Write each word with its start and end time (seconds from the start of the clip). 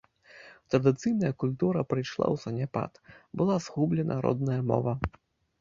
Традыцыйная 0.75 1.29
культура 1.43 1.83
прыйшла 1.93 2.25
ў 2.33 2.41
заняпад, 2.45 2.91
была 3.43 3.55
згублена 3.67 4.15
родная 4.29 4.61
мова. 4.73 4.93